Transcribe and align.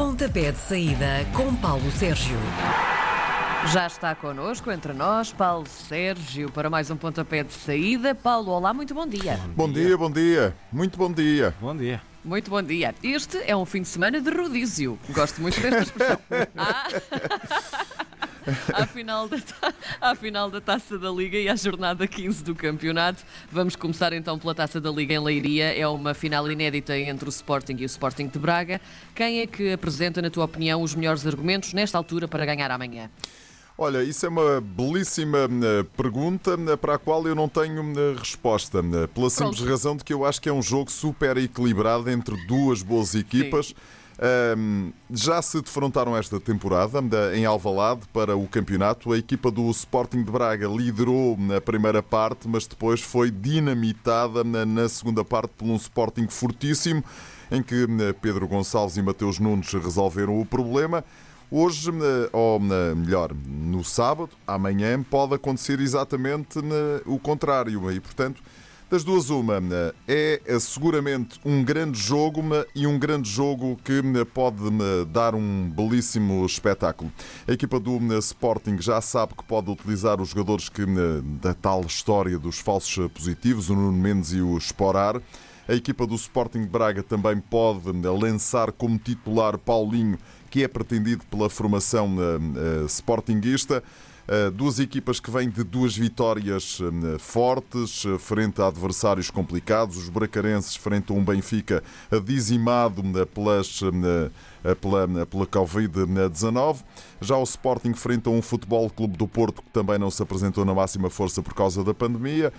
Pontapé 0.00 0.50
de 0.50 0.56
saída 0.56 1.26
com 1.36 1.54
Paulo 1.56 1.90
Sérgio. 1.90 2.38
Já 3.70 3.86
está 3.86 4.14
connosco, 4.14 4.70
entre 4.70 4.94
nós, 4.94 5.30
Paulo 5.30 5.66
Sérgio, 5.68 6.50
para 6.50 6.70
mais 6.70 6.90
um 6.90 6.96
pontapé 6.96 7.44
de 7.44 7.52
saída. 7.52 8.14
Paulo, 8.14 8.50
olá, 8.50 8.72
muito 8.72 8.94
bom 8.94 9.06
dia. 9.06 9.38
Bom 9.54 9.70
dia, 9.70 9.98
bom 9.98 10.10
dia. 10.10 10.56
Muito 10.72 10.96
bom 10.96 11.12
dia. 11.12 11.54
Bom 11.60 11.76
dia. 11.76 12.00
Muito 12.24 12.50
bom 12.50 12.62
dia. 12.62 12.94
Este 13.02 13.42
é 13.46 13.54
um 13.54 13.66
fim 13.66 13.82
de 13.82 13.88
semana 13.88 14.22
de 14.22 14.30
rodízio. 14.30 14.98
Gosto 15.10 15.42
muito 15.42 15.60
desta 15.60 15.82
expressão. 15.82 16.18
Ah. 16.56 16.88
À 18.72 18.86
final, 18.86 19.28
da, 19.28 19.38
ta- 19.38 19.74
à 20.00 20.14
final 20.14 20.50
da 20.50 20.60
Taça 20.60 20.98
da 20.98 21.10
Liga 21.10 21.38
e 21.38 21.48
à 21.48 21.56
jornada 21.56 22.06
15 22.06 22.42
do 22.44 22.54
campeonato. 22.54 23.22
Vamos 23.50 23.76
começar 23.76 24.12
então 24.12 24.38
pela 24.38 24.54
Taça 24.54 24.80
da 24.80 24.90
Liga 24.90 25.14
em 25.14 25.18
Leiria. 25.22 25.76
É 25.76 25.86
uma 25.86 26.14
final 26.14 26.50
inédita 26.50 26.96
entre 26.98 27.28
o 27.28 27.30
Sporting 27.30 27.76
e 27.78 27.84
o 27.84 27.86
Sporting 27.86 28.28
de 28.28 28.38
Braga. 28.38 28.80
Quem 29.14 29.40
é 29.40 29.46
que 29.46 29.72
apresenta, 29.72 30.20
na 30.22 30.30
tua 30.30 30.44
opinião, 30.44 30.82
os 30.82 30.94
melhores 30.94 31.26
argumentos 31.26 31.72
nesta 31.72 31.96
altura 31.98 32.26
para 32.28 32.44
ganhar 32.46 32.70
amanhã? 32.70 33.10
Olha, 33.78 34.02
isso 34.04 34.26
é 34.26 34.28
uma 34.28 34.60
belíssima 34.60 35.38
eh, 35.38 35.84
pergunta 35.96 36.54
eh, 36.68 36.76
para 36.76 36.96
a 36.96 36.98
qual 36.98 37.26
eu 37.26 37.34
não 37.34 37.48
tenho 37.48 37.80
eh, 37.98 38.14
resposta. 38.18 38.82
Pela 38.82 39.30
simples 39.30 39.56
Pronto. 39.56 39.64
razão 39.70 39.96
de 39.96 40.04
que 40.04 40.12
eu 40.12 40.26
acho 40.26 40.38
que 40.38 40.50
é 40.50 40.52
um 40.52 40.60
jogo 40.60 40.90
super 40.92 41.38
equilibrado 41.38 42.10
entre 42.10 42.36
duas 42.46 42.82
boas 42.82 43.14
equipas. 43.14 43.74
Ahm, 44.22 44.92
já 45.10 45.40
se 45.40 45.62
defrontaram 45.62 46.14
esta 46.14 46.38
temporada 46.38 47.00
em 47.34 47.46
Alvalade 47.46 48.02
para 48.12 48.36
o 48.36 48.46
campeonato. 48.46 49.14
A 49.14 49.18
equipa 49.18 49.50
do 49.50 49.70
Sporting 49.70 50.22
de 50.22 50.30
Braga 50.30 50.68
liderou 50.68 51.38
na 51.38 51.58
primeira 51.58 52.02
parte, 52.02 52.46
mas 52.46 52.66
depois 52.66 53.00
foi 53.00 53.30
dinamitada 53.30 54.44
na, 54.44 54.88
segunda 54.90 55.24
parte 55.24 55.52
por 55.56 55.64
um 55.64 55.76
Sporting 55.76 56.28
fortíssimo, 56.28 57.02
em 57.50 57.62
que 57.62 57.84
eh, 57.84 58.12
Pedro 58.20 58.46
Gonçalves 58.46 58.98
e 58.98 59.02
Mateus 59.02 59.38
Nunes 59.38 59.72
resolveram 59.72 60.38
o 60.38 60.44
problema. 60.44 61.02
Hoje, 61.50 61.90
eh, 61.90 62.28
ou 62.30 62.60
eh, 62.60 62.94
melhor, 62.94 63.34
no 63.34 63.82
sábado, 63.82 64.32
amanhã, 64.46 65.02
pode 65.02 65.34
acontecer 65.34 65.80
exatamente 65.80 66.58
o 67.06 67.18
contrário. 67.18 67.90
E, 67.90 67.98
portanto, 67.98 68.42
das 68.90 69.04
duas, 69.04 69.30
uma 69.30 69.62
é 70.08 70.42
eh, 70.44 70.58
seguramente 70.58 71.38
um 71.44 71.62
grande 71.62 71.96
jogo 71.96 72.42
e 72.74 72.88
um 72.88 72.98
grande 72.98 73.30
jogo 73.30 73.78
que 73.84 73.92
eh, 73.92 74.24
pode 74.24 74.64
eh, 74.66 75.04
dar 75.08 75.32
um 75.32 75.70
belíssimo 75.70 76.44
espetáculo. 76.44 77.12
A 77.46 77.52
equipa 77.52 77.78
do 77.78 77.98
eh, 78.12 78.18
Sporting 78.18 78.78
já 78.80 79.00
sabe 79.00 79.34
que 79.36 79.44
pode 79.44 79.70
utilizar 79.70 80.20
os 80.20 80.30
jogadores 80.30 80.68
que, 80.68 80.84
da 81.40 81.54
tal 81.54 81.82
história 81.82 82.36
dos 82.36 82.58
falsos 82.58 83.08
positivos, 83.12 83.70
o 83.70 83.76
Nuno 83.76 83.96
Mendes 83.96 84.32
e 84.32 84.40
o 84.42 84.58
Sporar. 84.58 85.22
A 85.68 85.74
equipa 85.74 86.04
do 86.04 86.16
Sporting 86.16 86.64
Braga 86.64 87.00
também 87.00 87.38
pode 87.38 87.92
lançar 87.92 88.72
como 88.72 88.98
titular 88.98 89.56
Paulinho, 89.56 90.18
que 90.50 90.64
é 90.64 90.68
pretendido 90.68 91.24
pela 91.30 91.48
formação 91.48 92.16
eh, 92.18 92.86
sportinguista. 92.86 93.84
Uh, 94.30 94.48
Duas 94.52 94.78
equipas 94.78 95.18
que 95.18 95.28
vêm 95.28 95.50
de 95.50 95.64
duas 95.64 95.96
vitórias 95.96 96.78
eh, 96.80 97.18
fortes 97.18 98.04
eh, 98.06 98.16
frente 98.16 98.62
a 98.62 98.68
adversários 98.68 99.28
complicados. 99.28 99.96
Os 99.96 100.08
bracarenses 100.08 100.76
frente 100.76 101.10
a 101.10 101.16
um 101.16 101.24
Benfica 101.24 101.82
eh, 102.12 102.20
dizimado 102.20 103.02
eh, 103.18 103.24
pelas, 103.24 103.80
eh, 103.82 104.30
eh, 104.62 104.74
pela, 104.76 105.26
pela 105.26 105.46
Covid-19. 105.46 106.76
Já 107.20 107.36
o 107.36 107.42
Sporting 107.42 107.92
frente 107.92 108.28
a 108.28 108.30
um 108.30 108.40
Futebol 108.40 108.88
Clube 108.88 109.16
do 109.16 109.26
Porto 109.26 109.62
que 109.62 109.70
também 109.70 109.98
não 109.98 110.12
se 110.12 110.22
apresentou 110.22 110.64
na 110.64 110.74
máxima 110.74 111.10
força 111.10 111.42
por 111.42 111.52
causa 111.52 111.82
da 111.82 111.92
pandemia. 111.92 112.52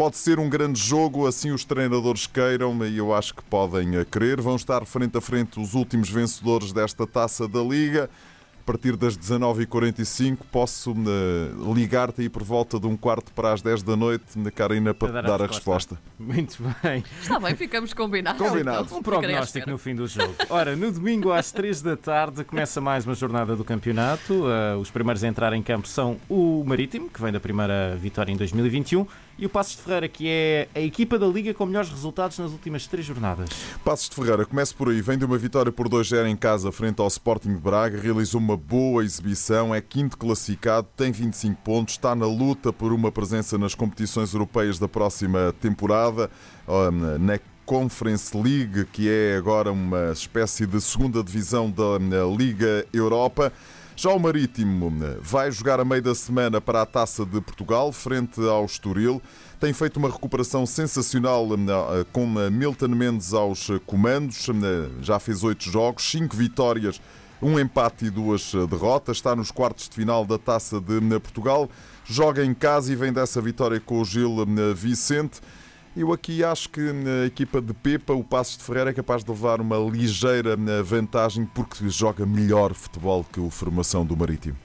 Pode 0.00 0.16
ser 0.16 0.38
um 0.38 0.48
grande 0.48 0.80
jogo, 0.80 1.26
assim 1.26 1.50
os 1.50 1.62
treinadores 1.62 2.26
queiram 2.26 2.82
e 2.86 2.96
eu 2.96 3.12
acho 3.12 3.34
que 3.34 3.42
podem 3.42 3.96
eh, 3.96 4.06
querer. 4.06 4.40
Vão 4.40 4.56
estar 4.56 4.86
frente 4.86 5.18
a 5.18 5.20
frente 5.20 5.60
os 5.60 5.74
últimos 5.74 6.08
vencedores 6.08 6.72
desta 6.72 7.06
taça 7.06 7.46
da 7.46 7.60
Liga. 7.60 8.08
A 8.70 8.72
partir 8.72 8.94
das 8.94 9.18
19h45 9.18 10.38
posso 10.52 10.92
eh, 10.92 11.74
ligar-te 11.74 12.20
aí 12.20 12.28
por 12.28 12.44
volta 12.44 12.78
de 12.78 12.86
um 12.86 12.96
quarto 12.96 13.32
para 13.32 13.52
as 13.52 13.60
10 13.60 13.82
da 13.82 13.96
noite, 13.96 14.38
na 14.38 14.52
Karina, 14.52 14.94
para 14.94 15.08
te 15.08 15.26
dar 15.26 15.42
a 15.42 15.46
resposta. 15.48 15.98
Muito 16.16 16.62
bem. 16.80 17.02
Está 17.20 17.40
bem, 17.40 17.56
ficamos 17.56 17.92
combinados. 17.92 18.40
Combinado. 18.40 18.84
Então, 18.84 18.98
Um 18.98 19.02
prognóstico 19.02 19.68
no 19.68 19.76
fim 19.76 19.96
do 19.96 20.06
jogo. 20.06 20.32
Ora, 20.48 20.76
no 20.76 20.92
domingo 20.92 21.32
às 21.32 21.50
3 21.50 21.82
da 21.82 21.96
tarde 21.96 22.44
começa 22.44 22.80
mais 22.80 23.04
uma 23.04 23.14
jornada 23.16 23.56
do 23.56 23.64
campeonato. 23.64 24.44
Uh, 24.44 24.78
os 24.78 24.88
primeiros 24.88 25.24
a 25.24 25.26
entrar 25.26 25.52
em 25.52 25.62
campo 25.64 25.88
são 25.88 26.18
o 26.28 26.62
Marítimo, 26.64 27.08
que 27.08 27.20
vem 27.20 27.32
da 27.32 27.40
primeira 27.40 27.96
vitória 27.96 28.30
em 28.30 28.36
2021, 28.36 29.04
e 29.36 29.46
o 29.46 29.48
Passos 29.48 29.76
de 29.76 29.82
Ferreira, 29.82 30.06
que 30.06 30.28
é 30.28 30.68
a 30.74 30.80
equipa 30.80 31.18
da 31.18 31.26
Liga 31.26 31.54
com 31.54 31.64
melhores 31.64 31.88
resultados 31.88 32.38
nas 32.38 32.52
últimas 32.52 32.86
três 32.86 33.06
jornadas. 33.06 33.48
Passos 33.82 34.10
de 34.10 34.14
Ferreira, 34.14 34.44
começo 34.44 34.76
por 34.76 34.90
aí. 34.90 35.00
Vem 35.00 35.16
de 35.16 35.24
uma 35.24 35.38
vitória 35.38 35.72
por 35.72 35.88
2-0 35.88 36.28
em 36.28 36.36
casa 36.36 36.70
frente 36.70 37.00
ao 37.00 37.08
Sporting 37.08 37.54
de 37.54 37.60
Braga. 37.60 37.98
Realizou 37.98 38.38
uma 38.38 38.59
boa 38.60 39.02
exibição, 39.02 39.74
é 39.74 39.80
quinto 39.80 40.16
classificado, 40.16 40.86
tem 40.96 41.10
25 41.10 41.60
pontos, 41.62 41.94
está 41.94 42.14
na 42.14 42.26
luta 42.26 42.72
por 42.72 42.92
uma 42.92 43.10
presença 43.10 43.56
nas 43.58 43.74
competições 43.74 44.32
europeias 44.32 44.78
da 44.78 44.86
próxima 44.86 45.54
temporada. 45.60 46.30
um, 46.68 47.18
Na 47.18 47.38
Conference 47.64 48.36
League, 48.36 48.84
que 48.92 49.08
é 49.08 49.36
agora 49.36 49.70
uma 49.72 50.12
espécie 50.12 50.66
de 50.66 50.80
segunda 50.80 51.22
divisão 51.22 51.70
da 51.70 51.98
um, 51.98 52.36
Liga 52.36 52.86
Europa. 52.92 53.52
Já 53.96 54.10
o 54.10 54.18
Marítimo 54.18 54.90
vai 55.20 55.52
jogar 55.52 55.78
a 55.78 55.84
meio 55.84 56.00
da 56.00 56.14
semana 56.14 56.60
para 56.60 56.82
a 56.82 56.86
Taça 56.86 57.24
de 57.24 57.40
Portugal, 57.40 57.92
frente 57.92 58.40
ao 58.40 58.64
Estoril. 58.64 59.20
Tem 59.60 59.74
feito 59.74 59.98
uma 59.98 60.08
recuperação 60.08 60.64
sensacional 60.64 61.46
com 62.10 62.26
Milton 62.50 62.88
Mendes 62.88 63.34
aos 63.34 63.68
comandos. 63.84 64.46
Já 65.02 65.18
fez 65.18 65.44
oito 65.44 65.70
jogos, 65.70 66.10
cinco 66.10 66.34
vitórias, 66.34 66.98
um 67.42 67.58
empate 67.58 68.06
e 68.06 68.10
duas 68.10 68.52
eh, 68.54 68.66
derrotas. 68.66 69.16
Está 69.16 69.34
nos 69.34 69.50
quartos 69.50 69.88
de 69.88 69.94
final 69.94 70.24
da 70.24 70.38
Taça 70.38 70.80
de 70.80 70.98
eh, 70.98 71.18
Portugal. 71.18 71.68
Joga 72.04 72.44
em 72.44 72.52
casa 72.52 72.92
e 72.92 72.96
vem 72.96 73.12
dessa 73.12 73.40
vitória 73.40 73.80
com 73.80 74.00
o 74.00 74.04
Gil 74.04 74.42
eh, 74.42 74.74
Vicente. 74.74 75.40
Eu 75.96 76.12
aqui 76.12 76.44
acho 76.44 76.68
que 76.68 76.80
a 76.80 77.26
equipa 77.26 77.60
de 77.60 77.74
Pepa, 77.74 78.12
o 78.12 78.22
Passos 78.22 78.56
de 78.56 78.62
Ferreira, 78.62 78.90
é 78.90 78.92
capaz 78.92 79.24
de 79.24 79.30
levar 79.30 79.60
uma 79.60 79.76
ligeira 79.76 80.56
vantagem 80.84 81.44
porque 81.44 81.88
joga 81.88 82.24
melhor 82.24 82.74
futebol 82.74 83.24
que 83.24 83.40
o 83.40 83.50
formação 83.50 84.06
do 84.06 84.16
Marítimo. 84.16 84.56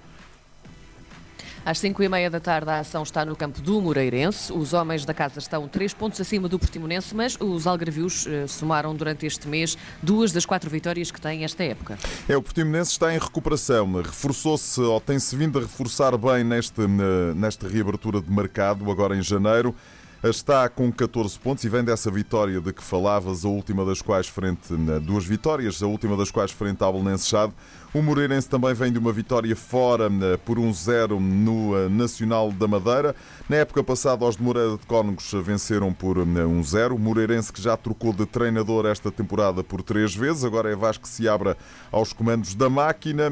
Às 1.66 1.80
5 1.80 2.04
e 2.04 2.08
meia 2.08 2.30
da 2.30 2.40
tarde 2.40 2.70
a 2.70 2.78
ação 2.78 3.02
está 3.02 3.26
no 3.26 3.36
campo 3.36 3.60
do 3.60 3.82
Moreirense. 3.82 4.54
Os 4.54 4.72
homens 4.72 5.04
da 5.04 5.16
casa 5.16 5.40
estão 5.40 5.68
três 5.68 5.96
pontos 5.96 6.22
acima 6.22 6.48
do 6.48 6.60
Portimonense, 6.60 7.16
mas 7.16 7.36
os 7.42 7.66
algarvios 7.66 8.28
eh, 8.28 8.46
somaram 8.46 8.96
durante 8.96 9.26
este 9.26 9.48
mês 9.48 9.76
duas 10.00 10.32
das 10.32 10.46
quatro 10.46 10.70
vitórias 10.70 11.10
que 11.10 11.20
têm 11.20 11.44
esta 11.44 11.64
época. 11.64 11.98
É, 12.30 12.38
o 12.38 12.42
Portimonense 12.44 12.92
está 12.92 13.16
em 13.16 13.18
recuperação. 13.18 13.92
Reforçou-se, 14.00 14.80
ou 14.80 15.02
tem-se 15.02 15.36
vindo 15.36 15.58
a 15.58 15.62
reforçar 15.64 16.16
bem 16.16 16.44
neste, 16.44 16.80
eh, 16.82 17.34
nesta 17.34 17.68
reabertura 17.68 18.22
de 18.22 18.30
mercado, 18.30 18.92
agora 18.92 19.18
em 19.18 19.24
janeiro. 19.24 19.74
Está 20.24 20.68
com 20.70 20.92
14 20.92 21.38
pontos 21.38 21.64
e 21.64 21.70
vem 21.70 21.84
dessa 21.84 22.10
vitória 22.10 22.60
de 22.60 22.74
que 22.74 22.84
falavas, 22.84 23.46
a 23.46 23.48
última 23.48 23.86
das 23.86 24.02
quais 24.02 24.28
frente, 24.28 24.74
duas 25.04 25.24
vitórias, 25.24 25.84
a 25.84 25.88
última 25.88 26.18
das 26.18 26.32
quais 26.32 26.52
frente 26.52 26.84
ao 26.84 26.94
Belenenses 26.94 27.28
Chade. 27.28 27.54
O 27.94 28.02
Moreirense 28.02 28.50
também 28.50 28.74
vem 28.74 28.92
de 28.92 29.00
uma 29.00 29.14
vitória 29.14 29.56
fora 29.56 30.10
eh, 30.22 30.36
por 30.44 30.58
1-0 30.58 31.18
no 31.18 31.78
eh, 31.78 31.88
Nacional 31.88 32.52
da 32.52 32.68
Madeira. 32.68 33.16
Na 33.48 33.56
época 33.56 33.82
passada, 33.84 34.26
os 34.26 34.36
de 34.36 34.44
Moreira 34.44 34.78
de 34.78 34.86
Cónegos 34.86 35.32
venceram 35.42 35.94
por 35.94 36.18
eh, 36.18 36.22
1-0. 36.22 36.94
O 36.94 37.00
Moreirense 37.00 37.54
que 37.54 37.62
já 37.62 37.78
trocou 37.78 38.12
de 38.12 38.26
treinador 38.26 38.86
esta 38.86 39.10
temporada 39.10 39.64
por 39.64 39.82
três 39.82 40.14
vezes. 40.14 40.44
Agora 40.44 40.70
é 40.70 40.76
Vasco 40.76 41.04
que 41.04 41.10
se 41.10 41.30
abra 41.30 41.56
aos 41.90 42.12
comandos 42.12 42.54
da 42.54 42.70
máquina. 42.70 43.32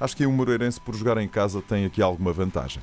Acho 0.00 0.16
que 0.16 0.24
o 0.24 0.32
Moreirense, 0.32 0.80
por 0.80 0.94
jogar 0.94 1.18
em 1.18 1.28
casa, 1.28 1.60
tem 1.60 1.84
aqui 1.84 2.00
alguma 2.00 2.32
vantagem. 2.32 2.82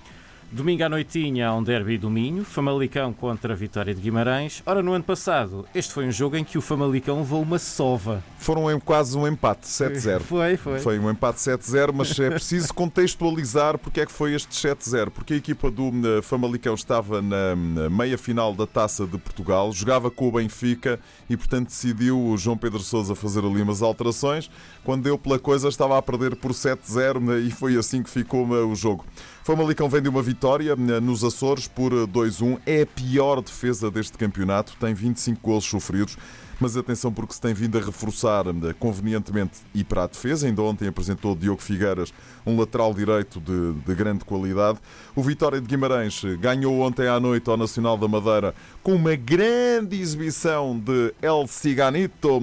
Domingo 0.55 0.85
à 0.85 0.87
noitinha 0.87 1.49
há 1.49 1.53
um 1.53 1.61
derby 1.61 1.97
do 1.97 2.09
Minho, 2.09 2.45
Famalicão 2.45 3.11
contra 3.11 3.51
a 3.51 3.55
Vitória 3.57 3.93
de 3.93 3.99
Guimarães. 3.99 4.63
Ora, 4.65 4.81
no 4.81 4.93
ano 4.93 5.03
passado, 5.03 5.65
este 5.75 5.91
foi 5.91 6.07
um 6.07 6.11
jogo 6.13 6.37
em 6.37 6.45
que 6.45 6.57
o 6.57 6.61
Famalicão 6.61 7.17
levou 7.17 7.41
uma 7.41 7.59
sova. 7.59 8.23
Foram 8.39 8.71
em 8.71 8.79
quase 8.79 9.17
um 9.17 9.27
empate, 9.27 9.67
7-0. 9.67 10.21
Foi, 10.23 10.55
foi. 10.55 10.79
Foi 10.79 10.97
um 10.97 11.11
empate 11.11 11.39
7-0, 11.39 11.91
mas 11.93 12.17
é 12.17 12.29
preciso 12.29 12.73
contextualizar 12.73 13.77
porque 13.77 13.99
é 13.99 14.05
que 14.05 14.11
foi 14.13 14.33
este 14.33 14.55
7-0. 14.55 15.09
Porque 15.09 15.33
a 15.33 15.37
equipa 15.37 15.69
do 15.69 15.89
eh, 15.89 16.21
Famalicão 16.21 16.73
estava 16.73 17.21
na 17.21 17.55
na 17.55 17.89
meia 17.89 18.17
final 18.17 18.53
da 18.53 18.65
Taça 18.65 19.05
de 19.05 19.17
Portugal, 19.17 19.71
jogava 19.73 20.09
com 20.09 20.29
o 20.29 20.31
Benfica 20.31 20.99
e, 21.29 21.35
portanto, 21.35 21.67
decidiu 21.67 22.19
o 22.19 22.37
João 22.37 22.57
Pedro 22.57 22.79
Sousa 22.79 23.13
fazer 23.13 23.43
ali 23.43 23.61
umas 23.61 23.81
alterações. 23.81 24.49
Quando 24.83 25.03
deu 25.03 25.17
pela 25.17 25.37
coisa, 25.37 25.67
estava 25.67 25.97
a 25.97 26.01
perder 26.01 26.35
por 26.35 26.51
7-0 26.51 27.19
né, 27.19 27.39
e 27.39 27.51
foi 27.51 27.75
assim 27.75 28.01
que 28.01 28.09
ficou 28.09 28.45
eh, 28.55 28.63
o 28.63 28.73
jogo. 28.73 29.05
Famalicão 29.45 29.87
vem 29.87 30.01
de 30.01 30.09
uma 30.09 30.23
vitória 30.23 30.71
eh, 30.71 30.99
nos 30.99 31.23
Açores 31.23 31.67
por 31.67 31.93
eh, 31.93 32.07
2-1. 32.07 32.59
É 32.65 32.81
a 32.81 32.85
pior 32.87 33.43
defesa 33.43 33.91
deste 33.91 34.17
campeonato, 34.17 34.75
tem 34.79 34.91
25 34.91 35.39
golos 35.39 35.65
sofridos. 35.65 36.17
Mas 36.59 36.77
atenção 36.77 37.11
porque 37.11 37.33
se 37.33 37.41
tem 37.41 37.53
vindo 37.53 37.77
a 37.77 37.81
reforçar 37.81 38.47
eh, 38.47 38.73
convenientemente 38.79 39.59
e 39.73 39.83
para 39.83 40.03
a 40.03 40.07
defesa. 40.07 40.47
Ainda 40.47 40.61
ontem 40.61 40.87
apresentou 40.87 41.35
Diogo 41.35 41.61
Figueiras, 41.61 42.13
um 42.45 42.57
lateral 42.57 42.93
direito 42.93 43.39
de, 43.39 43.73
de 43.73 43.95
grande 43.95 44.23
qualidade. 44.23 44.79
O 45.15 45.21
Vitória 45.21 45.59
de 45.59 45.67
Guimarães 45.67 46.21
eh, 46.23 46.35
ganhou 46.35 46.79
ontem 46.81 47.07
à 47.07 47.19
noite 47.19 47.49
ao 47.49 47.57
Nacional 47.57 47.97
da 47.97 48.07
Madeira 48.07 48.53
com 48.81 48.93
uma 48.93 49.15
grande 49.15 49.99
exibição 49.99 50.77
de 50.77 51.13
El 51.21 51.47
Ciganito, 51.47 52.39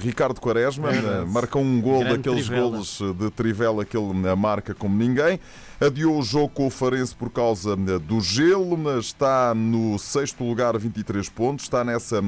Ricardo 0.00 0.40
Quaresma, 0.40 0.90
é 0.90 1.24
marcou 1.24 1.62
um 1.62 1.80
gol 1.80 2.00
grande 2.00 2.18
daqueles 2.18 2.46
trivela. 2.46 2.70
golos 2.70 3.00
de 3.18 3.30
Trivela 3.30 3.84
que 3.84 3.96
ele 3.96 4.12
marca 4.36 4.74
como 4.74 4.96
ninguém. 4.96 5.40
Adiou 5.80 6.16
o 6.16 6.22
jogo 6.22 6.48
com 6.50 6.68
o 6.68 6.70
Farense 6.70 7.12
por 7.12 7.28
causa 7.28 7.74
do 7.74 8.20
gelo, 8.20 8.76
mas 8.78 9.06
está 9.06 9.52
no 9.52 9.98
sexto 9.98 10.44
lugar, 10.44 10.78
23 10.78 11.28
pontos. 11.28 11.64
Está 11.64 11.82
nessa 11.82 12.22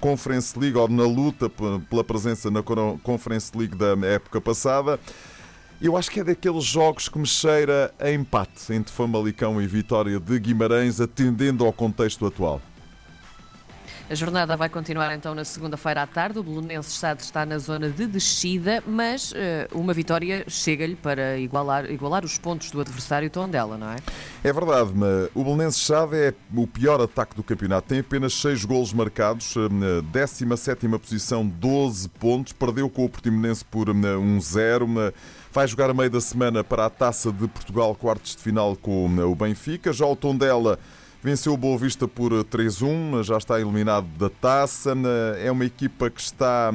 Conference 0.00 0.58
League 0.58 0.65
ou 0.74 0.88
na 0.88 1.04
luta 1.04 1.48
pela 1.48 2.02
presença 2.02 2.50
na 2.50 2.62
Conference 3.02 3.50
League 3.56 3.76
da 3.76 3.94
época 4.06 4.40
passada. 4.40 4.98
Eu 5.80 5.96
acho 5.96 6.10
que 6.10 6.20
é 6.20 6.24
daqueles 6.24 6.64
jogos 6.64 7.08
que 7.08 7.18
me 7.18 7.26
cheira 7.26 7.92
a 8.00 8.10
empate 8.10 8.72
entre 8.72 8.92
Famalicão 8.92 9.60
e 9.60 9.66
Vitória 9.66 10.18
de 10.18 10.38
Guimarães, 10.38 11.00
atendendo 11.00 11.66
ao 11.66 11.72
contexto 11.72 12.24
atual. 12.24 12.62
A 14.08 14.14
jornada 14.14 14.56
vai 14.56 14.68
continuar 14.68 15.12
então 15.16 15.34
na 15.34 15.44
segunda-feira 15.44 16.02
à 16.02 16.06
tarde. 16.06 16.38
O 16.38 16.42
Belenenses 16.44 16.92
Estado 16.92 17.18
está 17.18 17.44
na 17.44 17.58
zona 17.58 17.90
de 17.90 18.06
descida, 18.06 18.80
mas 18.86 19.32
uh, 19.32 19.34
uma 19.72 19.92
vitória 19.92 20.44
chega-lhe 20.46 20.94
para 20.94 21.36
igualar, 21.38 21.90
igualar 21.90 22.24
os 22.24 22.38
pontos 22.38 22.70
do 22.70 22.80
adversário 22.80 23.28
Tondela, 23.28 23.76
não 23.76 23.90
é? 23.90 23.96
É 24.44 24.52
verdade, 24.52 24.92
mas 24.94 25.28
o 25.34 25.42
Belenenses 25.42 25.80
Estado 25.80 26.14
é 26.14 26.32
o 26.54 26.68
pior 26.68 27.00
ataque 27.00 27.34
do 27.34 27.42
campeonato. 27.42 27.88
Tem 27.88 27.98
apenas 27.98 28.32
6 28.34 28.64
golos 28.64 28.92
marcados, 28.92 29.54
17 30.12 30.86
eh, 30.86 30.98
posição, 30.98 31.44
12 31.44 32.08
pontos. 32.10 32.52
Perdeu 32.52 32.88
com 32.88 33.04
o 33.04 33.08
Portimonense 33.08 33.64
por 33.64 33.88
1-0. 33.88 35.12
Vai 35.52 35.66
jogar 35.66 35.90
a 35.90 35.94
meio 35.94 36.10
da 36.10 36.20
semana 36.20 36.62
para 36.62 36.86
a 36.86 36.90
Taça 36.90 37.32
de 37.32 37.48
Portugal, 37.48 37.92
quartos 37.96 38.36
de 38.36 38.42
final 38.42 38.76
com 38.76 39.06
o 39.06 39.34
Benfica. 39.34 39.92
Já 39.92 40.06
o 40.06 40.14
Tondela 40.14 40.78
Venceu 41.22 41.54
o 41.54 41.56
Boa 41.56 41.76
Vista 41.76 42.06
por 42.06 42.32
3-1, 42.32 43.22
já 43.24 43.36
está 43.36 43.60
eliminado 43.60 44.06
da 44.18 44.30
taça. 44.30 44.94
É 45.38 45.50
uma 45.50 45.64
equipa 45.64 46.08
que 46.08 46.20
está. 46.20 46.70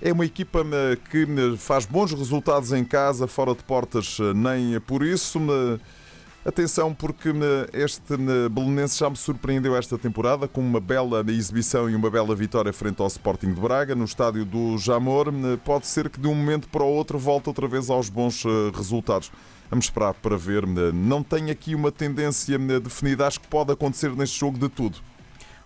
É 0.00 0.12
uma 0.12 0.24
equipa 0.24 0.64
que 1.10 1.26
faz 1.58 1.84
bons 1.84 2.12
resultados 2.12 2.72
em 2.72 2.84
casa, 2.84 3.26
fora 3.26 3.54
de 3.54 3.62
portas, 3.64 4.18
nem 4.34 4.80
por 4.80 5.02
isso. 5.02 5.40
Atenção, 6.48 6.94
porque 6.94 7.30
este 7.74 8.16
Belenense 8.50 8.98
já 8.98 9.10
me 9.10 9.16
surpreendeu 9.16 9.76
esta 9.76 9.98
temporada 9.98 10.48
com 10.48 10.62
uma 10.62 10.80
bela 10.80 11.22
exibição 11.28 11.90
e 11.90 11.94
uma 11.94 12.08
bela 12.08 12.34
vitória 12.34 12.72
frente 12.72 13.02
ao 13.02 13.08
Sporting 13.08 13.52
de 13.52 13.60
Braga 13.60 13.94
no 13.94 14.04
estádio 14.04 14.46
do 14.46 14.78
Jamor. 14.78 15.26
Pode 15.62 15.86
ser 15.86 16.08
que 16.08 16.18
de 16.18 16.26
um 16.26 16.34
momento 16.34 16.66
para 16.68 16.82
o 16.82 16.86
outro 16.86 17.18
volte 17.18 17.48
outra 17.48 17.68
vez 17.68 17.90
aos 17.90 18.08
bons 18.08 18.46
eh, 18.46 18.48
resultados. 18.74 19.30
Vamos 19.70 19.86
esperar 19.86 20.14
para 20.14 20.36
ver. 20.36 20.66
Não 20.94 21.22
tem 21.22 21.50
aqui 21.50 21.74
uma 21.74 21.92
tendência 21.92 22.58
definida. 22.58 23.26
Acho 23.26 23.40
que 23.40 23.48
pode 23.48 23.72
acontecer 23.72 24.14
neste 24.16 24.38
jogo 24.40 24.58
de 24.58 24.68
tudo. 24.68 24.98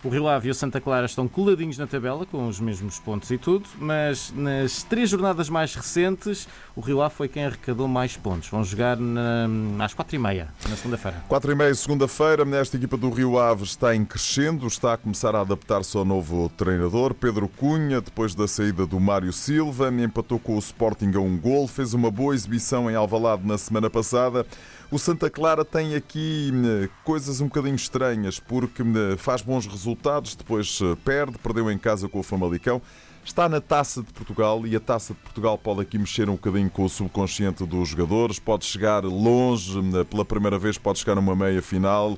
O 0.03 0.09
Rio 0.09 0.27
Ave 0.27 0.49
e 0.49 0.51
o 0.51 0.53
Santa 0.53 0.81
Clara 0.81 1.05
estão 1.05 1.29
coladinhos 1.29 1.77
na 1.77 1.87
tabela, 1.87 2.25
com 2.25 2.45
os 2.45 2.59
mesmos 2.59 2.99
pontos 2.99 3.31
e 3.31 3.37
tudo, 3.37 3.69
mas 3.79 4.33
nas 4.35 4.83
três 4.83 5.09
jornadas 5.09 5.47
mais 5.47 5.73
recentes, 5.73 6.45
o 6.75 6.81
Rio 6.81 7.01
Ave 7.01 7.15
foi 7.15 7.29
quem 7.29 7.45
arrecadou 7.45 7.87
mais 7.87 8.17
pontos. 8.17 8.49
Vão 8.49 8.65
jogar 8.65 8.97
na, 8.97 9.47
às 9.79 9.93
quatro 9.93 10.13
e 10.13 10.19
meia, 10.19 10.49
na 10.67 10.75
segunda-feira. 10.75 11.23
Quatro 11.29 11.53
e 11.53 11.55
meia, 11.55 11.73
segunda-feira. 11.73 12.43
Nesta 12.43 12.75
equipa 12.75 12.97
do 12.97 13.09
Rio 13.09 13.39
Ave 13.39 13.63
está 13.63 13.95
em 13.95 14.03
crescendo, 14.03 14.67
está 14.67 14.91
a 14.91 14.97
começar 14.97 15.35
a 15.35 15.39
adaptar-se 15.39 15.95
ao 15.95 16.03
novo 16.03 16.49
treinador, 16.57 17.13
Pedro 17.13 17.47
Cunha, 17.47 18.01
depois 18.01 18.35
da 18.35 18.45
saída 18.45 18.85
do 18.85 18.99
Mário 18.99 19.31
Silva, 19.31 19.87
empatou 19.87 20.37
com 20.37 20.57
o 20.57 20.59
Sporting 20.59 21.13
a 21.15 21.21
um 21.21 21.37
gol, 21.37 21.65
fez 21.65 21.93
uma 21.93 22.11
boa 22.11 22.35
exibição 22.35 22.91
em 22.91 22.95
Alvalade 22.95 23.47
na 23.47 23.57
semana 23.57 23.89
passada. 23.89 24.45
O 24.91 24.99
Santa 24.99 25.29
Clara 25.29 25.65
tem 25.65 25.95
aqui 25.95 26.51
hum, 26.53 26.87
coisas 27.03 27.41
um 27.41 27.45
bocadinho 27.45 27.75
estranhas, 27.75 28.39
porque 28.39 28.83
hum, 28.83 28.93
faz 29.17 29.41
bons 29.41 29.65
resultados, 29.65 30.35
depois 30.35 30.79
eh, 30.81 30.95
perde, 31.03 31.37
perdeu 31.39 31.71
em 31.71 31.77
casa 31.77 32.07
com 32.07 32.19
o 32.19 32.23
Famalicão. 32.23 32.81
Está 33.25 33.47
na 33.47 33.61
Taça 33.61 34.03
de 34.03 34.11
Portugal 34.11 34.67
e 34.67 34.75
a 34.75 34.79
Taça 34.79 35.13
de 35.13 35.19
Portugal 35.21 35.57
pode 35.57 35.81
aqui 35.81 35.97
mexer 35.97 36.29
um 36.29 36.33
bocadinho 36.33 36.69
com 36.69 36.83
o 36.83 36.89
subconsciente 36.89 37.65
dos 37.65 37.89
jogadores, 37.89 38.37
pode 38.37 38.65
chegar 38.65 39.03
longe, 39.03 39.79
hum, 39.79 40.05
pela 40.09 40.25
primeira 40.25 40.59
vez 40.59 40.77
pode 40.77 40.99
chegar 40.99 41.15
numa 41.15 41.35
meia 41.35 41.61
final. 41.61 42.17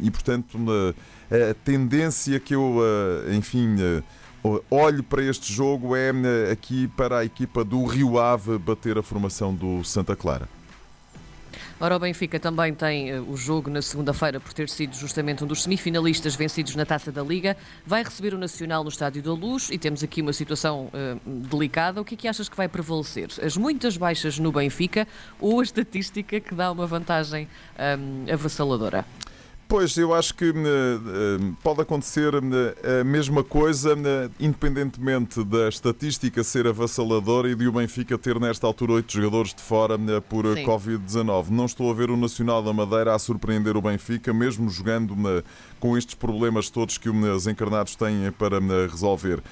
E 0.00 0.10
portanto, 0.12 0.58
a 1.30 1.54
tendência 1.64 2.38
que 2.38 2.54
eu, 2.54 2.78
eh, 3.28 3.34
enfim, 3.34 3.74
eh, 3.80 4.02
olho 4.70 5.02
para 5.02 5.22
este 5.22 5.52
jogo 5.52 5.96
é 5.96 6.12
aqui 6.52 6.86
para 6.88 7.18
a 7.18 7.24
equipa 7.24 7.64
do 7.64 7.84
Rio 7.84 8.18
Ave 8.18 8.58
bater 8.58 8.96
a 8.96 9.02
formação 9.02 9.52
do 9.54 9.82
Santa 9.82 10.14
Clara. 10.14 10.48
Ora, 11.78 11.94
o 11.94 11.98
Benfica 11.98 12.40
também 12.40 12.72
tem 12.72 13.12
uh, 13.12 13.30
o 13.30 13.36
jogo 13.36 13.68
na 13.68 13.82
segunda-feira 13.82 14.40
por 14.40 14.50
ter 14.54 14.66
sido 14.66 14.96
justamente 14.96 15.44
um 15.44 15.46
dos 15.46 15.62
semifinalistas 15.62 16.34
vencidos 16.34 16.74
na 16.74 16.86
Taça 16.86 17.12
da 17.12 17.22
Liga. 17.22 17.54
Vai 17.84 18.02
receber 18.02 18.32
o 18.32 18.38
Nacional 18.38 18.82
no 18.82 18.88
Estádio 18.88 19.22
da 19.22 19.34
Luz 19.34 19.68
e 19.70 19.76
temos 19.76 20.02
aqui 20.02 20.22
uma 20.22 20.32
situação 20.32 20.86
uh, 20.86 21.20
delicada. 21.26 22.00
O 22.00 22.04
que 22.04 22.14
é 22.14 22.16
que 22.16 22.28
achas 22.28 22.48
que 22.48 22.56
vai 22.56 22.66
prevalecer? 22.66 23.28
As 23.44 23.58
muitas 23.58 23.98
baixas 23.98 24.38
no 24.38 24.50
Benfica 24.50 25.06
ou 25.38 25.60
a 25.60 25.62
estatística 25.62 26.40
que 26.40 26.54
dá 26.54 26.72
uma 26.72 26.86
vantagem 26.86 27.46
um, 27.78 28.24
eh, 28.26 28.32
avassaladora? 28.32 29.04
Pois, 29.68 29.96
eu 29.96 30.14
acho 30.14 30.32
que 30.32 30.48
uh, 30.48 30.54
pode 31.60 31.80
acontecer 31.80 32.32
uh, 32.36 32.40
a 33.00 33.04
mesma 33.04 33.42
coisa, 33.42 33.96
independentemente 34.38 35.42
da 35.42 35.68
estatística 35.68 36.44
ser 36.44 36.68
avassaladora 36.68 37.50
e 37.50 37.54
de 37.56 37.66
o 37.66 37.72
Benfica 37.72 38.16
ter 38.16 38.38
nesta 38.38 38.64
altura 38.64 38.92
oito 38.92 39.12
jogadores 39.12 39.52
de 39.52 39.60
fora 39.60 39.98
por 40.28 40.44
Covid-19. 40.44 41.48
Não 41.50 41.66
estou 41.66 41.90
a 41.90 41.94
ver 41.94 42.10
o 42.10 42.16
Nacional 42.16 42.62
da 42.62 42.72
Madeira 42.72 43.12
a 43.12 43.18
surpreender 43.18 43.76
o 43.76 43.82
Benfica, 43.82 44.32
mesmo 44.32 44.70
jogando 44.70 45.16
com 45.80 45.98
estes 45.98 46.14
problemas 46.14 46.70
todos 46.70 46.96
que 46.96 47.08
os 47.08 47.46
encarnados 47.48 47.96
têm 47.96 48.30
para 48.38 48.60
resolver. 48.88 49.42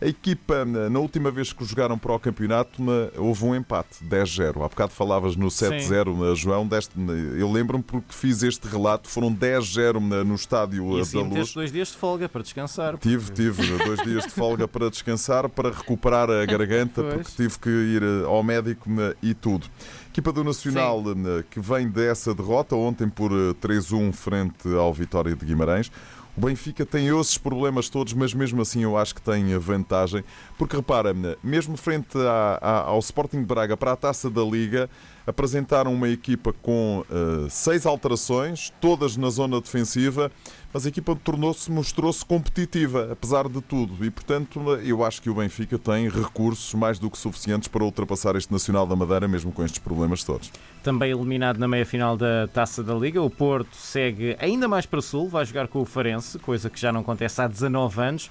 A 0.00 0.06
equipa, 0.06 0.64
na 0.64 0.98
última 1.00 1.28
vez 1.28 1.52
que 1.52 1.64
jogaram 1.64 1.98
para 1.98 2.12
o 2.12 2.20
campeonato, 2.20 2.80
houve 3.16 3.44
um 3.44 3.54
empate, 3.54 4.04
10-0. 4.04 4.64
Há 4.64 4.68
bocado 4.68 4.92
falavas 4.92 5.34
no 5.34 5.48
7-0, 5.48 6.36
João. 6.36 6.68
Deste, 6.68 6.92
eu 7.36 7.50
lembro-me 7.50 7.82
porque 7.82 8.12
fiz 8.12 8.44
este 8.44 8.68
relato, 8.68 9.08
foram 9.08 9.34
10-0 9.34 9.98
no 10.22 10.34
estádio 10.36 10.98
e 10.98 11.00
assim, 11.00 11.28
da 11.28 11.40
Luz. 11.40 11.52
dois 11.52 11.72
dias 11.72 11.88
de 11.88 11.96
folga 11.96 12.28
para 12.28 12.42
descansar. 12.42 12.96
Tive, 12.98 13.32
tive 13.32 13.76
dois 13.78 14.00
dias 14.02 14.24
de 14.24 14.30
folga 14.30 14.68
para 14.68 14.88
descansar, 14.88 15.48
para 15.48 15.70
recuperar 15.70 16.30
a 16.30 16.46
garganta, 16.46 17.02
pois. 17.02 17.14
porque 17.14 17.30
tive 17.42 17.58
que 17.58 17.68
ir 17.68 18.02
eh, 18.02 18.24
ao 18.24 18.42
médico 18.44 18.88
e 19.20 19.34
tudo. 19.34 19.66
Equipa 20.10 20.32
do 20.32 20.42
Nacional 20.42 21.02
Sim. 21.04 21.44
que 21.50 21.60
vem 21.60 21.88
dessa 21.88 22.34
derrota 22.34 22.74
ontem 22.74 23.08
por 23.08 23.30
3-1 23.30 24.08
eh, 24.08 24.12
frente 24.12 24.68
ao 24.76 24.92
Vitória 24.94 25.34
de 25.34 25.44
Guimarães. 25.44 25.90
O 26.38 26.40
Benfica 26.40 26.86
tem 26.86 27.08
esses 27.18 27.36
problemas 27.36 27.88
todos, 27.88 28.12
mas 28.12 28.32
mesmo 28.32 28.62
assim 28.62 28.84
eu 28.84 28.96
acho 28.96 29.12
que 29.12 29.20
tem 29.20 29.52
a 29.52 29.58
vantagem, 29.58 30.22
porque 30.56 30.76
repara, 30.76 31.12
mesmo 31.42 31.76
frente 31.76 32.16
à, 32.16 32.58
à, 32.62 32.80
ao 32.82 33.00
Sporting 33.00 33.40
de 33.40 33.44
Braga 33.44 33.76
para 33.76 33.90
a 33.90 33.96
taça 33.96 34.30
da 34.30 34.44
Liga, 34.44 34.88
apresentaram 35.26 35.92
uma 35.92 36.08
equipa 36.08 36.52
com 36.62 37.04
uh, 37.10 37.50
seis 37.50 37.84
alterações, 37.84 38.72
todas 38.80 39.16
na 39.16 39.30
zona 39.30 39.60
defensiva, 39.60 40.30
mas 40.72 40.84
a 40.84 40.88
equipa 40.88 41.16
tornou-se, 41.16 41.70
mostrou-se 41.70 42.24
competitiva, 42.24 43.08
apesar 43.12 43.48
de 43.48 43.60
tudo. 43.60 44.04
E, 44.04 44.10
portanto, 44.10 44.60
eu 44.84 45.04
acho 45.04 45.22
que 45.22 45.30
o 45.30 45.34
Benfica 45.34 45.78
tem 45.78 46.08
recursos 46.08 46.74
mais 46.74 46.98
do 46.98 47.10
que 47.10 47.16
suficientes 47.16 47.68
para 47.68 47.82
ultrapassar 47.82 48.36
este 48.36 48.52
Nacional 48.52 48.86
da 48.86 48.94
Madeira, 48.94 49.26
mesmo 49.26 49.50
com 49.50 49.64
estes 49.64 49.78
problemas 49.78 50.22
todos. 50.22 50.50
Também 50.82 51.10
eliminado 51.10 51.58
na 51.58 51.66
meia-final 51.66 52.16
da 52.16 52.48
Taça 52.48 52.82
da 52.82 52.94
Liga, 52.94 53.22
o 53.22 53.30
Porto 53.30 53.74
segue 53.74 54.36
ainda 54.38 54.68
mais 54.68 54.84
para 54.84 55.00
sul, 55.00 55.28
vai 55.28 55.44
jogar 55.44 55.68
com 55.68 55.80
o 55.80 55.84
Farense, 55.84 56.38
coisa 56.38 56.68
que 56.68 56.78
já 56.78 56.92
não 56.92 57.00
acontece 57.00 57.40
há 57.40 57.48
19 57.48 58.00
anos. 58.00 58.30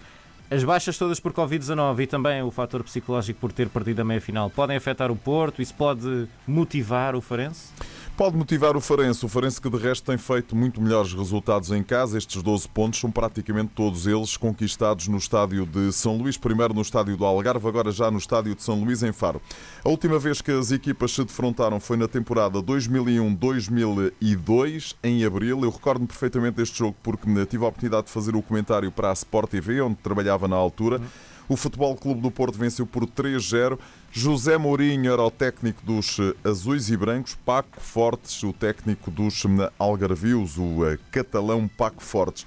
As 0.49 0.63
baixas 0.63 0.97
todas 0.97 1.19
por 1.19 1.33
Covid-19 1.33 1.99
e 1.99 2.07
também 2.07 2.41
o 2.41 2.49
fator 2.49 2.81
psicológico 2.81 3.37
por 3.37 3.51
ter 3.51 3.67
perdido 3.67 3.99
a 3.99 4.05
meia-final 4.05 4.49
podem 4.49 4.77
afetar 4.77 5.11
o 5.11 5.15
Porto? 5.15 5.61
Isso 5.61 5.73
pode 5.73 6.25
motivar 6.47 7.15
o 7.15 7.21
Farense? 7.21 7.73
Pode 8.17 8.35
motivar 8.35 8.75
o 8.75 8.81
Farense, 8.81 9.23
o 9.23 9.29
Farense 9.29 9.61
que 9.61 9.69
de 9.69 9.77
resto 9.77 10.05
tem 10.05 10.17
feito 10.17 10.55
muito 10.55 10.81
melhores 10.81 11.13
resultados 11.13 11.69
em 11.69 11.83
casa. 11.83 12.17
Estes 12.17 12.41
12 12.41 12.67
pontos 12.67 12.99
são 12.99 13.11
praticamente 13.11 13.73
todos 13.75 14.07
eles 14.07 14.35
conquistados 14.35 15.07
no 15.07 15.17
estádio 15.17 15.67
de 15.67 15.93
São 15.93 16.17
Luís, 16.17 16.35
primeiro 16.35 16.73
no 16.73 16.81
estádio 16.81 17.15
do 17.15 17.23
Algarve, 17.23 17.67
agora 17.67 17.91
já 17.91 18.09
no 18.09 18.17
estádio 18.17 18.55
de 18.55 18.63
São 18.63 18.83
Luís 18.83 19.03
em 19.03 19.13
Faro. 19.13 19.39
A 19.85 19.89
última 19.89 20.17
vez 20.17 20.41
que 20.41 20.49
as 20.49 20.71
equipas 20.71 21.11
se 21.11 21.23
defrontaram 21.23 21.79
foi 21.79 21.95
na 21.95 22.07
temporada 22.07 22.57
2001-2002, 22.57 24.95
em 25.03 25.23
abril. 25.23 25.63
Eu 25.63 25.69
recordo-me 25.69 26.07
perfeitamente 26.07 26.57
deste 26.57 26.79
jogo 26.79 26.95
porque 27.03 27.27
tive 27.45 27.65
a 27.65 27.67
oportunidade 27.67 28.07
de 28.07 28.11
fazer 28.11 28.35
o 28.35 28.41
comentário 28.41 28.91
para 28.91 29.11
a 29.11 29.13
Sport 29.13 29.51
TV, 29.51 29.79
onde 29.79 29.97
trabalhava 29.97 30.47
na 30.47 30.55
altura. 30.55 30.99
O 31.49 31.55
Futebol 31.55 31.95
Clube 31.95 32.19
do 32.19 32.29
Porto 32.29 32.57
venceu 32.57 32.85
por 32.85 33.07
3-0. 33.07 33.79
José 34.11 34.57
Mourinho 34.57 35.11
era 35.11 35.21
o 35.21 35.31
técnico 35.31 35.85
dos 35.85 36.17
eh, 36.19 36.33
azuis 36.43 36.89
e 36.89 36.97
brancos, 36.97 37.37
Paco 37.45 37.79
Fortes, 37.79 38.43
o 38.43 38.51
técnico 38.51 39.09
dos 39.09 39.45
eh, 39.45 39.71
algarvios, 39.79 40.57
o 40.57 40.85
eh, 40.85 40.97
catalão 41.09 41.65
Paco 41.67 42.03
Fortes. 42.03 42.45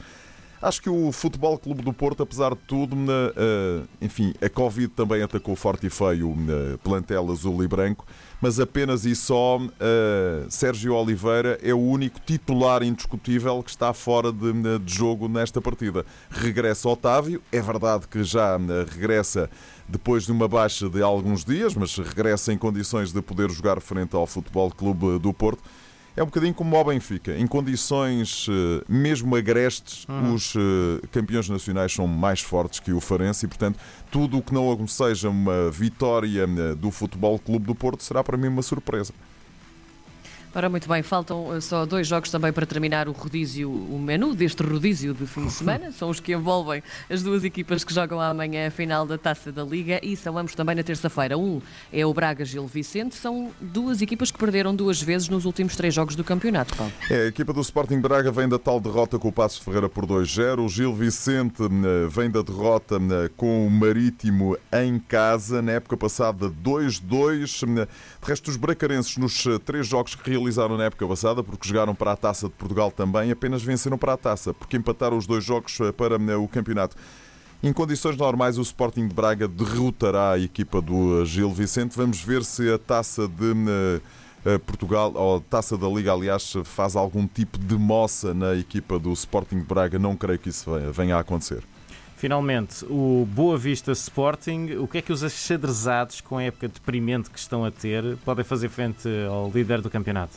Acho 0.63 0.83
que 0.83 0.91
o 0.91 1.11
Futebol 1.11 1.57
Clube 1.59 1.83
do 1.83 1.91
Porto, 1.91 2.23
apesar 2.23 2.51
de 2.51 2.61
tudo, 2.67 2.95
uh, 2.95 3.89
enfim, 3.99 4.35
a 4.43 4.49
Covid 4.49 4.89
também 4.89 5.23
atacou 5.23 5.57
forte 5.57 5.87
e 5.87 5.91
feio 5.91 6.29
o 6.29 6.79
plantel 6.85 7.31
azul 7.33 7.65
e 7.65 7.69
branco, 7.69 8.07
mas 8.43 8.61
apenas 8.61 9.07
e 9.07 9.17
só 9.17 9.57
uh, 9.57 9.71
Sérgio 10.51 10.95
Oliveira 10.95 11.59
é 11.63 11.73
o 11.73 11.79
único 11.79 12.21
titular 12.21 12.83
indiscutível 12.83 13.63
que 13.63 13.71
está 13.71 13.95
fora 13.95 14.31
de, 14.31 14.79
de 14.81 14.95
jogo 14.95 15.29
nesta 15.29 15.63
partida. 15.63 16.05
Regressa 16.29 16.91
Otávio, 16.91 17.43
é 17.51 17.63
verdade 17.63 18.07
que 18.07 18.23
já 18.23 18.59
regressa 18.87 19.49
depois 19.89 20.27
de 20.27 20.33
uma 20.33 20.47
baixa 20.47 20.91
de 20.91 21.01
alguns 21.01 21.43
dias, 21.43 21.75
mas 21.75 21.97
regressa 21.97 22.53
em 22.53 22.59
condições 22.59 23.15
de 23.15 23.23
poder 23.23 23.51
jogar 23.51 23.81
frente 23.81 24.15
ao 24.15 24.27
Futebol 24.27 24.71
Clube 24.71 25.19
do 25.19 25.33
Porto. 25.33 25.63
É 26.21 26.23
um 26.23 26.27
bocadinho 26.27 26.53
como 26.53 26.77
o 26.77 26.85
Benfica. 26.85 27.35
Em 27.35 27.47
condições 27.47 28.47
eh, 28.47 28.85
mesmo 28.87 29.35
agrestes, 29.35 30.05
uhum. 30.07 30.35
os 30.35 30.55
eh, 30.55 31.07
campeões 31.11 31.49
nacionais 31.49 31.95
são 31.95 32.07
mais 32.07 32.43
fortes 32.43 32.79
que 32.79 32.93
o 32.93 33.01
Farense 33.01 33.47
e, 33.47 33.49
portanto, 33.49 33.79
tudo 34.11 34.37
o 34.37 34.43
que 34.43 34.53
não 34.53 34.87
seja 34.87 35.31
uma 35.31 35.71
vitória 35.71 36.43
eh, 36.43 36.75
do 36.75 36.91
Futebol 36.91 37.39
Clube 37.39 37.65
do 37.65 37.75
Porto 37.75 38.03
será 38.03 38.23
para 38.23 38.37
mim 38.37 38.49
uma 38.49 38.61
surpresa. 38.61 39.15
Ora, 40.53 40.69
muito 40.69 40.89
bem, 40.89 41.01
faltam 41.01 41.55
eh, 41.55 41.61
só 41.61 41.87
dois 41.87 42.09
jogos 42.09 42.29
também 42.29 42.53
para 42.53 42.67
terminar 42.67 43.09
o 43.09 43.13
rodízio, 43.13 43.71
o 43.71 43.97
menu 44.01 44.35
deste 44.35 44.65
rodízio 44.65 45.15
de 45.15 45.25
fim 45.25 45.47
de 45.47 45.53
semana. 45.53 45.93
São 45.97 46.11
os 46.11 46.19
que 46.19 46.33
envolvem 46.33 46.83
as 47.09 47.23
duas 47.23 47.45
equipas 47.45 47.85
que 47.85 47.95
jogam 47.95 48.21
amanhã 48.21 48.67
a 48.67 48.71
final 48.71 49.07
da 49.07 49.17
Taça 49.17 49.53
da 49.53 49.63
Liga 49.63 50.01
e 50.03 50.17
são 50.17 50.37
ambos 50.37 50.55
também 50.57 50.75
na 50.75 50.83
terça-feira. 50.83 51.39
Um 51.39 51.63
é 51.93 52.05
o 52.05 52.13
Braga 52.13 52.45
Gil 52.45 52.67
Vicente, 52.67 53.15
são 53.15 53.53
duas 53.61 54.03
equipas 54.03 54.33
que 54.33 54.39
perderam 54.39 54.75
duas 54.75 55.01
vezes 55.01 55.29
nos 55.29 55.45
últimos 55.45 55.77
três 55.77 55.95
jogos 55.95 56.17
do 56.17 56.25
campeonato. 56.25 56.75
Paulo. 56.75 56.93
É, 57.09 57.23
a 57.23 57.27
equipa 57.27 57.53
do 57.53 57.61
Sporting 57.61 58.01
Braga 58.01 58.33
vem 58.33 58.49
da 58.49 58.59
tal 58.59 58.81
derrota 58.81 59.19
com 59.19 59.29
o 59.29 59.33
Passos 59.33 59.59
Ferreira 59.59 59.89
por 59.89 60.05
2-0. 60.05 60.65
O 60.65 60.69
Gil 60.69 60.93
Vicente 60.95 61.63
eh, 61.63 62.09
vem 62.09 62.29
da 62.29 62.43
derrota 62.43 62.97
eh, 62.97 63.31
com 63.37 63.67
o 63.67 63.71
Marítimo 63.71 64.57
em 64.73 64.99
casa, 64.99 65.63
na 65.63 65.73
época 65.73 65.97
passada 65.97 66.51
2-2. 66.51 67.67
De 67.67 67.87
resto, 68.23 68.49
os 68.51 68.57
bracarenses 68.57 69.17
nos 69.17 69.45
três 69.65 69.87
jogos 69.87 70.15
que 70.15 70.40
realizaram 70.41 70.77
na 70.77 70.85
época 70.85 71.07
passada, 71.07 71.43
porque 71.43 71.69
jogaram 71.69 71.95
para 71.95 72.13
a 72.13 72.17
Taça 72.17 72.49
de 72.49 72.55
Portugal 72.55 72.91
também, 72.91 73.31
apenas 73.31 73.63
venceram 73.63 73.99
para 73.99 74.15
a 74.15 74.17
Taça, 74.17 74.55
porque 74.55 74.77
empataram 74.77 75.17
os 75.17 75.27
dois 75.27 75.45
jogos 75.45 75.79
eh, 75.81 75.93
para 75.93 76.17
eh, 76.17 76.37
o 76.37 76.49
campeonato. 76.49 76.97
Em 77.63 77.73
condições 77.73 78.17
normais, 78.17 78.57
o 78.57 78.63
Sporting 78.63 79.07
de 79.07 79.15
Braga 79.15 79.47
derrotará 79.47 80.33
a 80.33 80.39
equipa 80.39 80.81
do 80.81 81.23
eh, 81.23 81.27
Gil 81.27 81.51
Vicente. 81.51 81.97
Vamos 81.97 82.21
ver 82.23 82.43
se 82.43 82.73
a 82.73 82.79
Taça 82.79 83.29
de 83.29 84.01
Portugal, 84.65 85.13
ou 85.15 85.37
a 85.37 85.41
Taça 85.41 85.77
da 85.77 85.87
Liga, 85.87 86.13
aliás, 86.13 86.55
faz 86.65 86.97
algum 86.97 87.27
tipo 87.27 87.59
de 87.59 87.77
moça 87.77 88.33
na 88.33 88.55
equipa 88.55 88.99
do 88.99 89.13
Sporting 89.13 89.59
de 89.59 89.67
Braga. 89.67 89.99
Não 89.99 90.17
creio 90.17 90.39
que 90.39 90.49
isso 90.49 90.71
venha 90.95 91.17
a 91.17 91.21
acontecer. 91.21 91.63
Finalmente, 92.21 92.85
o 92.85 93.27
Boa 93.33 93.57
Vista 93.57 93.93
Sporting, 93.93 94.73
o 94.79 94.87
que 94.87 94.99
é 94.99 95.01
que 95.01 95.11
os 95.11 95.25
achadrezados, 95.25 96.21
com 96.21 96.37
a 96.37 96.43
época 96.43 96.69
deprimente 96.69 97.31
que 97.31 97.39
estão 97.39 97.65
a 97.65 97.71
ter, 97.71 98.15
podem 98.27 98.45
fazer 98.45 98.69
frente 98.69 99.09
ao 99.27 99.51
líder 99.51 99.81
do 99.81 99.89
campeonato? 99.89 100.35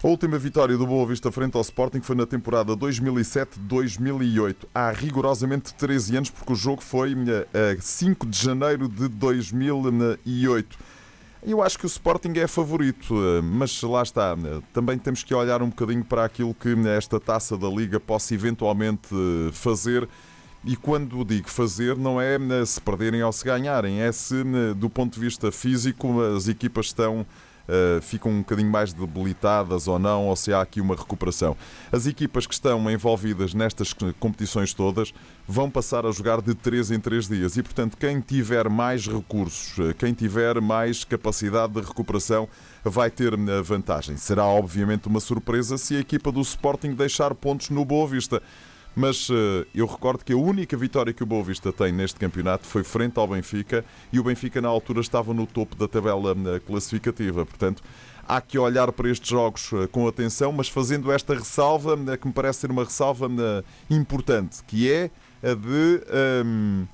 A 0.00 0.06
última 0.06 0.38
vitória 0.38 0.78
do 0.78 0.86
Boa 0.86 1.04
Vista 1.04 1.32
frente 1.32 1.56
ao 1.56 1.62
Sporting 1.62 2.00
foi 2.02 2.14
na 2.14 2.24
temporada 2.24 2.76
2007-2008, 2.76 4.54
há 4.72 4.92
rigorosamente 4.92 5.74
13 5.74 6.18
anos, 6.18 6.30
porque 6.30 6.52
o 6.52 6.54
jogo 6.54 6.80
foi 6.80 7.16
a 7.52 7.80
5 7.80 8.28
de 8.28 8.40
janeiro 8.40 8.86
de 8.86 9.08
2008. 9.08 10.78
Eu 11.42 11.60
acho 11.64 11.76
que 11.76 11.84
o 11.84 11.88
Sporting 11.88 12.34
é 12.36 12.46
favorito, 12.46 13.12
mas 13.42 13.82
lá 13.82 14.04
está. 14.04 14.36
Também 14.72 14.96
temos 14.98 15.24
que 15.24 15.34
olhar 15.34 15.62
um 15.62 15.68
bocadinho 15.68 16.04
para 16.04 16.24
aquilo 16.24 16.54
que 16.54 16.76
esta 16.90 17.18
taça 17.18 17.58
da 17.58 17.68
Liga 17.68 17.98
possa 17.98 18.34
eventualmente 18.34 19.08
fazer 19.52 20.08
e 20.66 20.76
quando 20.76 21.24
digo 21.24 21.50
fazer, 21.50 21.96
não 21.96 22.20
é 22.20 22.36
eh, 22.36 22.64
se 22.64 22.80
perderem 22.80 23.22
ou 23.22 23.32
se 23.32 23.44
ganharem, 23.44 24.00
é 24.00 24.10
se, 24.10 24.40
eh, 24.40 24.74
do 24.74 24.88
ponto 24.88 25.14
de 25.14 25.20
vista 25.20 25.52
físico, 25.52 26.22
as 26.22 26.48
equipas 26.48 26.86
estão. 26.86 27.26
Uh, 27.66 27.98
ficam 28.02 28.30
um 28.30 28.40
bocadinho 28.40 28.70
mais 28.70 28.92
debilitadas 28.92 29.88
ou 29.88 29.98
não, 29.98 30.26
ou 30.26 30.36
se 30.36 30.52
há 30.52 30.60
aqui 30.60 30.82
uma 30.82 30.94
recuperação. 30.94 31.56
As 31.90 32.06
equipas 32.06 32.46
que 32.46 32.52
estão 32.52 32.90
envolvidas 32.90 33.54
nestas 33.54 33.94
competições 34.20 34.74
todas 34.74 35.14
vão 35.48 35.70
passar 35.70 36.04
a 36.04 36.12
jogar 36.12 36.42
de 36.42 36.54
3 36.54 36.90
em 36.90 37.00
3 37.00 37.26
dias 37.26 37.56
e, 37.56 37.62
portanto, 37.62 37.96
quem 37.96 38.20
tiver 38.20 38.68
mais 38.68 39.06
recursos, 39.06 39.78
quem 39.96 40.12
tiver 40.12 40.60
mais 40.60 41.04
capacidade 41.04 41.72
de 41.72 41.80
recuperação, 41.80 42.50
vai 42.84 43.10
ter 43.10 43.34
vantagem. 43.62 44.18
Será, 44.18 44.44
obviamente, 44.44 45.08
uma 45.08 45.18
surpresa 45.18 45.78
se 45.78 45.96
a 45.96 46.00
equipa 46.00 46.30
do 46.30 46.42
Sporting 46.42 46.92
deixar 46.92 47.34
pontos 47.34 47.70
no 47.70 47.82
Boa 47.82 48.06
Vista. 48.06 48.42
Mas 48.94 49.28
uh, 49.28 49.66
eu 49.74 49.86
recordo 49.86 50.24
que 50.24 50.32
a 50.32 50.36
única 50.36 50.76
vitória 50.76 51.12
que 51.12 51.22
o 51.22 51.26
Boa 51.26 51.42
Vista 51.42 51.72
tem 51.72 51.92
neste 51.92 52.18
campeonato 52.18 52.66
foi 52.66 52.84
frente 52.84 53.18
ao 53.18 53.26
Benfica 53.26 53.84
e 54.12 54.20
o 54.20 54.24
Benfica 54.24 54.60
na 54.60 54.68
altura 54.68 55.00
estava 55.00 55.34
no 55.34 55.46
topo 55.46 55.74
da 55.74 55.88
tabela 55.88 56.32
uh, 56.32 56.60
classificativa. 56.64 57.44
Portanto, 57.44 57.82
há 58.26 58.40
que 58.40 58.56
olhar 58.56 58.92
para 58.92 59.10
estes 59.10 59.28
jogos 59.28 59.72
uh, 59.72 59.88
com 59.88 60.06
atenção, 60.06 60.52
mas 60.52 60.68
fazendo 60.68 61.10
esta 61.10 61.34
ressalva, 61.34 61.96
que 62.16 62.26
me 62.26 62.32
parece 62.32 62.60
ser 62.60 62.70
uma 62.70 62.84
ressalva 62.84 63.28
importante, 63.90 64.62
que 64.66 64.90
é 64.90 65.10
a 65.42 65.54
de. 65.54 66.00
Um, 66.44 66.86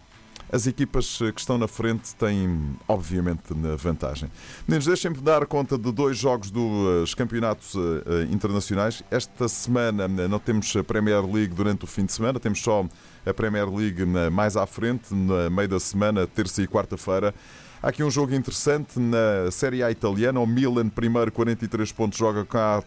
as 0.53 0.67
equipas 0.67 1.19
que 1.19 1.41
estão 1.41 1.57
na 1.57 1.69
frente 1.69 2.15
têm, 2.17 2.77
obviamente, 2.89 3.55
vantagem. 3.79 4.31
Meninos, 4.67 4.87
deixem-me 4.87 5.17
dar 5.19 5.47
conta 5.47 5.79
de 5.79 5.93
dois 5.93 6.19
jogos 6.19 6.51
dos 6.51 7.15
campeonatos 7.15 7.75
eh, 7.75 8.25
internacionais. 8.31 9.03
Esta 9.11 9.49
semana 9.49 10.05
eh, 10.05 10.29
não 10.29 10.39
temos 10.39 10.75
a 10.75 10.83
Premier 10.83 11.25
League 11.25 11.55
durante 11.55 11.85
o 11.85 11.87
fim 11.87 12.05
de 12.05 12.13
semana, 12.13 12.41
temos 12.41 12.61
só 12.61 12.85
a 13.25 13.35
Premier 13.35 13.69
League 13.69 14.05
mais 14.33 14.57
à 14.57 14.67
frente, 14.67 15.15
no 15.15 15.51
meio 15.51 15.69
da 15.69 15.79
semana, 15.79 16.27
terça 16.27 16.63
e 16.63 16.67
quarta-feira. 16.67 17.35
Há 17.83 17.89
aqui 17.89 18.05
um 18.05 18.11
jogo 18.11 18.35
interessante 18.35 19.01
na 19.01 19.51
Série 19.51 19.83
A 19.83 19.91
italiana. 19.91 20.39
O 20.39 20.47
Milan, 20.47 20.91
primeiro, 20.91 21.33
43 21.33 21.91
pontos, 21.93 22.19
joga 22.19 22.45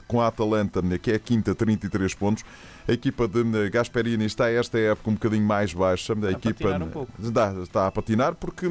com 0.07 0.21
a, 0.21 0.27
Atalanta, 0.27 0.81
que 0.99 1.11
é 1.11 1.15
a 1.15 1.19
quinta, 1.19 1.55
33 1.55 2.13
pontos. 2.13 2.45
A 2.87 2.91
equipa 2.91 3.27
de 3.27 3.69
Gasperini 3.69 4.25
está 4.25 4.49
esta 4.49 4.77
época 4.77 5.09
um 5.09 5.13
bocadinho 5.13 5.45
mais 5.45 5.73
baixa. 5.73 6.13
A 6.13 6.15
está 6.15 6.31
equipa 6.31 6.69
a 6.69 6.77
um 6.77 7.27
está, 7.27 7.53
está, 7.61 7.87
a 7.87 7.91
patinar 7.91 8.35
porque 8.35 8.67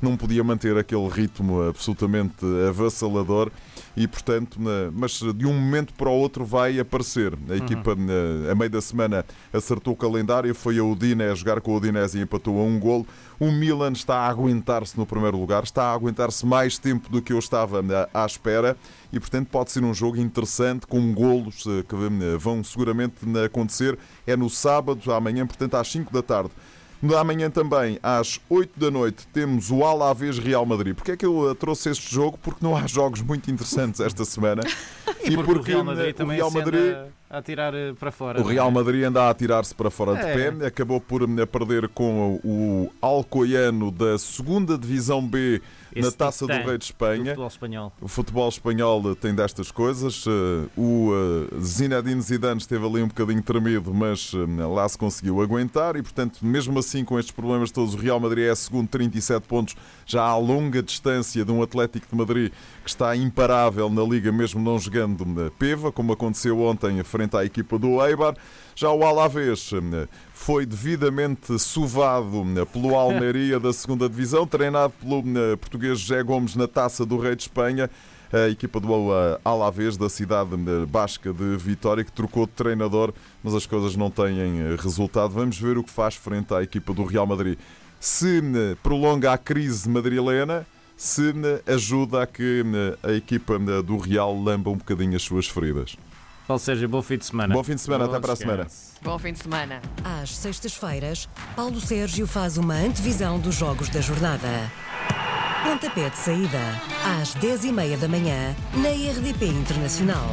não 0.00 0.16
podia 0.16 0.44
manter 0.44 0.76
aquele 0.76 1.08
ritmo 1.08 1.62
absolutamente 1.62 2.44
avassalador 2.68 3.50
e, 3.96 4.06
portanto, 4.06 4.58
mas 4.92 5.20
de 5.34 5.46
um 5.46 5.52
momento 5.52 5.92
para 5.94 6.08
o 6.08 6.12
outro 6.12 6.44
vai 6.44 6.78
aparecer. 6.78 7.32
A 7.48 7.56
equipa, 7.56 7.92
uhum. 7.92 8.50
a 8.50 8.54
meio 8.54 8.70
da 8.70 8.80
semana, 8.80 9.24
acertou 9.52 9.94
o 9.94 9.96
calendário, 9.96 10.54
foi 10.54 10.78
a 10.78 10.84
Udine 10.84 11.24
a 11.24 11.34
jogar 11.34 11.60
com 11.60 11.72
a 11.72 11.76
Udinese 11.76 12.18
e 12.18 12.22
empatou 12.22 12.58
a 12.58 12.62
um 12.62 12.78
golo. 12.78 13.06
O 13.38 13.50
Milan 13.50 13.92
está 13.92 14.18
a 14.18 14.28
aguentar-se 14.28 14.98
no 14.98 15.06
primeiro 15.06 15.38
lugar, 15.38 15.64
está 15.64 15.84
a 15.84 15.94
aguentar-se 15.94 16.44
mais 16.44 16.78
tempo 16.78 17.10
do 17.10 17.22
que 17.22 17.32
eu 17.32 17.38
estava 17.38 17.82
à 18.12 18.26
espera 18.26 18.76
e, 19.12 19.18
portanto, 19.18 19.48
pode 19.48 19.70
ser 19.70 19.82
um 19.82 19.92
jogo 19.92 20.18
interessante 20.18 20.86
com 20.86 21.12
golos 21.12 21.64
eh, 21.66 21.82
que 21.88 21.94
eh, 21.94 22.36
vão 22.38 22.62
seguramente 22.62 23.14
acontecer. 23.44 23.98
É 24.26 24.36
no 24.36 24.48
sábado, 24.48 25.12
amanhã, 25.12 25.46
portanto, 25.46 25.74
às 25.74 25.90
5 25.90 26.12
da 26.12 26.22
tarde. 26.22 26.50
Amanhã 27.18 27.48
também, 27.48 27.98
às 28.02 28.38
8 28.50 28.78
da 28.78 28.90
noite, 28.90 29.26
temos 29.28 29.70
o 29.70 29.82
Alavés 29.84 30.38
Real 30.38 30.66
Madrid. 30.66 30.94
Porquê 30.94 31.12
é 31.12 31.16
que 31.16 31.24
eu 31.24 31.50
eh, 31.50 31.54
trouxe 31.54 31.88
este 31.88 32.14
jogo? 32.14 32.38
Porque 32.42 32.62
não 32.62 32.76
há 32.76 32.86
jogos 32.86 33.22
muito 33.22 33.50
interessantes 33.50 34.00
esta 34.00 34.24
semana. 34.26 34.62
e, 35.24 35.30
e 35.32 35.34
porque, 35.34 35.52
porque, 35.52 35.70
o 35.70 35.74
Real 35.74 35.84
Madrid 35.84 36.14
também 36.14 36.36
Real 36.36 36.50
Madrid, 36.50 36.94
a 37.30 37.40
tirar 37.40 37.74
eh, 37.74 37.94
para 37.98 38.10
fora. 38.10 38.40
O 38.40 38.44
Real 38.44 38.68
é? 38.68 38.70
Madrid 38.70 39.04
anda 39.04 39.22
a 39.22 39.30
atirar-se 39.30 39.74
para 39.74 39.90
fora 39.90 40.14
de 40.14 40.26
é. 40.26 40.50
pé, 40.50 40.66
acabou 40.66 41.00
por 41.00 41.22
perder 41.46 41.88
com 41.88 42.38
o 42.44 42.92
Alcoiano 43.00 43.90
da 43.90 44.18
segunda 44.18 44.76
Divisão 44.76 45.26
B 45.26 45.62
Esse 45.94 46.08
na 46.08 46.12
Taça 46.12 46.46
do 46.46 46.52
Rei 46.52 46.78
de 46.78 46.84
Espanha. 46.84 47.24
futebol 47.24 47.46
espanhol. 47.46 47.92
O 48.00 48.08
futebol 48.08 48.48
espanhol 48.48 49.14
tem 49.16 49.34
destas 49.34 49.70
coisas. 49.70 50.24
Eh, 50.26 50.68
o 50.76 51.10
Zinedine 51.60 52.20
Zidane 52.20 52.60
esteve 52.60 52.86
ali 52.86 53.02
um 53.02 53.08
bocadinho 53.08 53.42
tremido, 53.42 53.92
mas 53.92 54.32
lá 54.72 54.88
se 54.88 54.96
conseguiu 54.96 55.40
aguentar 55.40 55.96
e, 55.96 56.02
portanto, 56.02 56.38
mesmo 56.42 56.78
assim, 56.78 57.04
com 57.04 57.18
estes 57.18 57.34
problemas 57.34 57.70
todos, 57.70 57.94
o 57.94 57.96
Real 57.96 58.20
Madrid 58.20 58.44
é 58.44 58.54
segundo, 58.54 58.88
37 58.88 59.46
pontos, 59.46 59.76
já 60.06 60.22
a 60.22 60.36
longa 60.36 60.82
distância 60.82 61.44
de 61.44 61.52
um 61.52 61.62
Atlético 61.62 62.06
de 62.10 62.16
Madrid 62.16 62.52
que 62.82 62.88
está 62.88 63.14
imparável 63.16 63.88
na 63.90 64.02
Liga, 64.02 64.32
mesmo 64.32 64.60
não 64.60 64.78
jogando 64.78 65.24
peva, 65.58 65.92
como 65.92 66.12
aconteceu 66.12 66.60
ontem 66.60 67.02
frente 67.02 67.36
à 67.36 67.44
equipa 67.44 67.78
do 67.78 68.04
Eibar. 68.04 68.34
Já 68.74 68.90
o 68.90 69.04
Alavés 69.04 69.70
foi 70.40 70.64
devidamente 70.64 71.58
sovado 71.58 72.40
hum, 72.40 72.54
pelo 72.72 72.96
Almeria 72.96 73.60
da 73.60 73.74
segunda 73.74 74.08
Divisão, 74.08 74.46
treinado 74.46 74.94
pelo 74.98 75.18
hum, 75.18 75.34
português 75.60 76.00
José 76.00 76.22
Gomes 76.22 76.56
na 76.56 76.66
Taça 76.66 77.04
do 77.04 77.18
Rei 77.18 77.36
de 77.36 77.42
Espanha. 77.42 77.90
A 78.32 78.48
equipa 78.48 78.80
do 78.80 78.88
Alavés 79.44 79.96
da 79.96 80.08
cidade 80.08 80.56
basca 80.88 81.32
de 81.32 81.56
Vitória, 81.56 82.04
que 82.04 82.12
trocou 82.12 82.46
de 82.46 82.52
treinador, 82.52 83.12
mas 83.42 83.54
as 83.54 83.66
coisas 83.66 83.96
não 83.96 84.08
têm 84.08 84.76
resultado. 84.78 85.34
Vamos 85.34 85.58
ver 85.58 85.76
o 85.76 85.82
que 85.82 85.90
faz 85.90 86.14
frente 86.14 86.54
à 86.54 86.62
equipa 86.62 86.94
do 86.94 87.04
Real 87.04 87.26
Madrid. 87.26 87.58
Se 87.98 88.40
prolonga 88.84 89.32
a 89.32 89.38
crise 89.38 89.88
madrilena, 89.88 90.64
se 90.96 91.34
ajuda 91.66 92.22
a 92.22 92.26
que 92.26 92.62
a 93.02 93.12
equipa 93.12 93.58
do 93.58 93.98
Real 93.98 94.40
lamba 94.40 94.70
um 94.70 94.76
bocadinho 94.76 95.16
as 95.16 95.22
suas 95.22 95.48
feridas. 95.48 95.96
Paulo 96.50 96.58
Sérgio, 96.58 96.88
bom 96.88 97.00
fim 97.00 97.16
de 97.16 97.24
semana. 97.26 97.54
Bom 97.54 97.62
fim 97.62 97.76
de 97.76 97.80
semana, 97.80 98.06
Bom 98.06 98.10
até 98.10 98.20
para 98.20 98.32
a 98.32 98.36
semana. 98.36 98.66
Bom 99.02 99.16
fim 99.20 99.32
de 99.32 99.38
semana. 99.38 99.80
Às 100.02 100.36
sextas-feiras, 100.36 101.28
Paulo 101.54 101.80
Sérgio 101.80 102.26
faz 102.26 102.58
uma 102.58 102.74
antevisão 102.74 103.38
dos 103.38 103.54
jogos 103.54 103.88
da 103.88 104.00
jornada. 104.00 104.48
Pontapé 105.62 106.10
de 106.10 106.18
saída, 106.18 106.58
às 107.20 107.36
10h30 107.36 107.98
da 107.98 108.08
manhã, 108.08 108.56
na 108.74 108.88
RDP 108.88 109.46
Internacional. 109.46 110.26